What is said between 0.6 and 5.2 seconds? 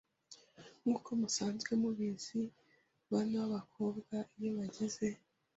Nkuko musanzwe mubizi bana b’abakobwa iyo bageze